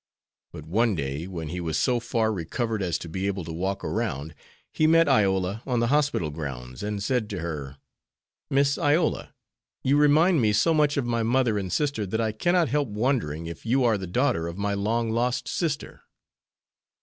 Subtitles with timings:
[0.51, 3.83] But one day, when he was so far recovered as to be able to walk
[3.83, 4.33] around,
[4.73, 7.77] he met Iola on the hospital grounds, and said to her:
[8.49, 9.35] "Miss Iola,
[9.83, 13.45] you remind me so much of my mother and sister that I cannot help wondering
[13.45, 16.01] if you are the daughter of my long lost sister."